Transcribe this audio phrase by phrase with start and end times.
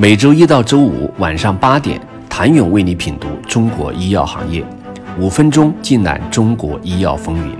[0.00, 2.00] 每周一到周五晚上八点，
[2.30, 4.64] 谭勇为你品读中国医药行业，
[5.18, 7.52] 五分钟尽览中国医药风云。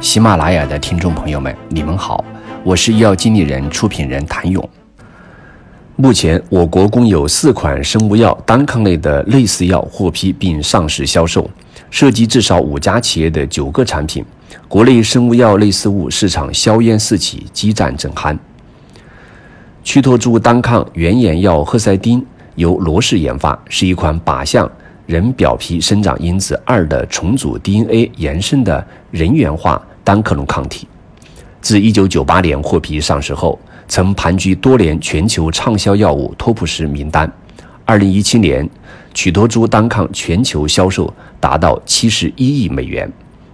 [0.00, 2.24] 喜马拉雅的听众朋友们，你们好，
[2.62, 4.66] 我是医药经理人、出品人谭勇。
[5.96, 11.50] 目前，我国共有四款生物药单抗类的类似药获批并上市销售，
[11.90, 14.24] 涉及至少五家企业的九个产品。
[14.68, 18.34] 国内生物药类似物市场硝烟四起，激战正酣。
[19.84, 24.68] 曲托珠单抗原研药赫赛丁由罗氏研发，是一款靶向
[25.04, 30.88] 人表皮生长因子二的重组 DNA 延伸的人源化单克隆抗体。
[31.60, 37.30] 自1998年获批上市后，曾盘踞多年全球畅销药物托普十名单。
[37.86, 38.68] 2017年，
[39.12, 43.12] 曲托珠单抗全球销售达到71亿美元，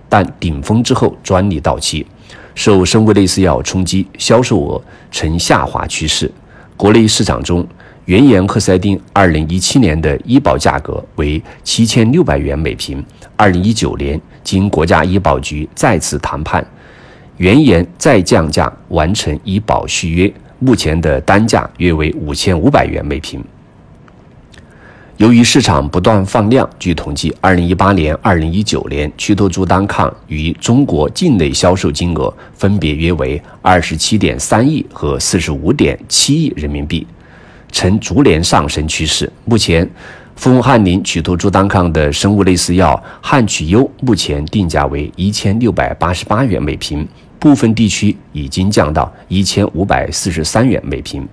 [0.09, 2.07] 但顶峰之后专利到期。
[2.55, 6.31] 受生物类似药冲击，销售额呈下滑趋势。
[6.77, 7.67] 国内市场中，
[8.07, 13.05] 原研赫赛丁2017年的医保价格为7600元每瓶。
[13.37, 16.67] 2019年，经国家医保局再次谈判，
[17.37, 23.43] 原研再降价，完成医保续约，目前的单价约为5500元每瓶。
[25.21, 37.07] 由于市场不断放量，据统计，二零一八年、二零一九年，曲托珠单抗于中国境内销售金额分别约为二十七点三亿和四十五点七亿人民币，
[37.71, 39.31] 呈逐年上升趋势。
[39.45, 39.87] 目前，
[40.37, 47.07] 富翁翰林曲托珠单抗的生物类似药汉曲优目前定价为一千六百八十八元每瓶，
[47.39, 51.29] 部分地区已经降到一千五百四十三元每瓶。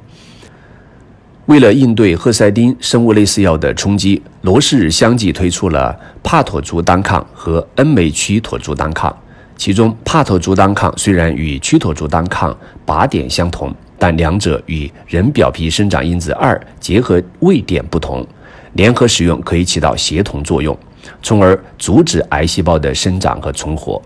[1.48, 9.16] 为了应对赫赛丁生物类似药的冲击，罗氏相继推出了帕妥珠单抗和恩美曲妥珠单抗。
[9.56, 18.28] 其中，帕妥珠单抗虽然与曲妥珠单抗靶点相同，但两者与人表皮生长因子二结合位点不同，
[18.74, 20.78] 联合使用可以起到协同作用，
[21.24, 24.02] 从而阻止癌细胞的生长和存活。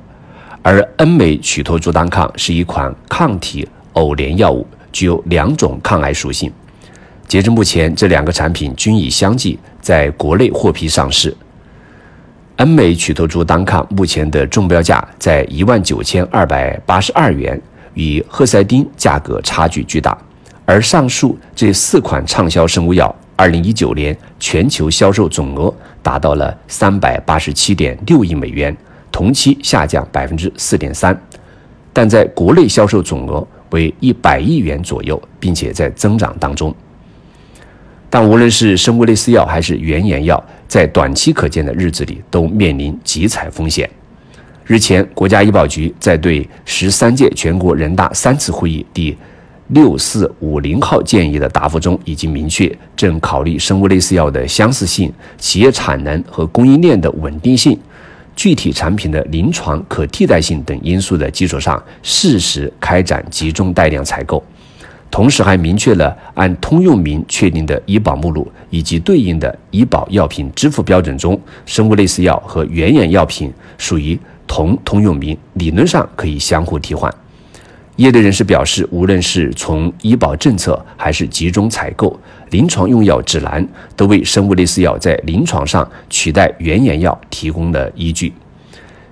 [0.62, 6.52] 而恩美曲托珠单抗是一款抗体偶联药物，具有两种抗癌属性。
[7.32, 11.34] 截至目前，这两个产品均已相继在国内获批上市。
[12.58, 17.58] 恩美曲托珠单抗目前的中标价在一万九千二百八十二元，
[17.94, 20.18] 与赫赛丁价格差距巨大。
[20.66, 28.76] 而上述这四款畅销生物药，二零一九年全球销售总额达到了三百八十七点六亿美元，
[29.10, 31.18] 同期下降百分之四点三，
[31.94, 36.76] 但在国内销售总额为一百亿元左右，并且在增长当中。
[38.12, 43.90] 但无论是生物类似药还是原研药，在短期可见的日子里都面临集采风险。
[44.66, 49.18] 日前，国家医保局在对十三届全国人大三次会议第
[49.70, 57.80] 六四五零号建议的答复中，已经明确，正考虑生物类似药的相似性、企业产能和供应链的稳定性、
[58.36, 64.44] 具体产品的临床可替代性等因素的基础上，适时开展集中带量采购。
[65.12, 74.18] 同时还明确了按通用名确定的医保目录以及对应的医保药品支付标准中，生物类似药和原研药品属于
[74.48, 77.14] 同通用名，理论上可以相互替换。
[77.98, 82.18] 业内人士表示，无论是从医保政策还是集中采购、
[82.50, 83.68] 临床用药指南，
[83.98, 88.32] 都为生物类似药在临床上取代原研药提供了依据。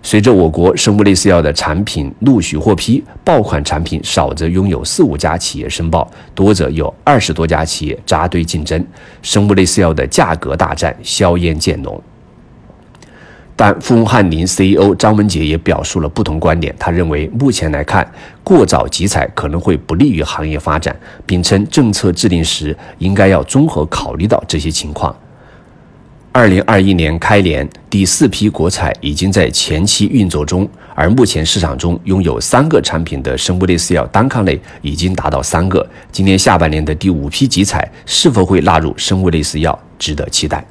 [0.02, 8.84] 随着我国生物类似药的产品陆续获批，爆款产品少则拥有四五家企业申报，多则有二十多家企业扎堆竞争，
[9.22, 12.02] 生物类似药的价格大战硝烟渐浓。
[13.58, 18.10] 但富翁翰林 CEO 张文杰也表述了不同观点，他认为目前来看，
[18.42, 25.14] 过早集采可能会不利于行业发展，并称政策制定时应该要综合考虑到这些情况。
[26.40, 35.86] 二零二一年开年，第四批国采已经在前期运作中，而目前市场中拥有三个产品的生物类似药单抗类已经达到三个。
[36.14, 40.66] 今年下半年的第五批集采是否会纳入生物类似药，值得期待。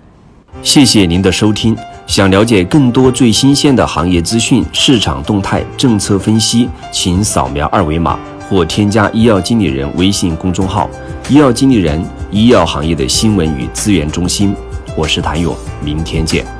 [0.62, 1.76] 谢谢您的收听。
[2.06, 8.18] 想了解更多最新鲜的行业资讯、市场动态、政策分析，请扫描二维码
[8.48, 10.88] 或添加医药经理人微信公众号
[11.28, 14.56] “医药经理人”——医药行业的新闻与资源中心。
[14.98, 16.57] 我是谭勇，明天见。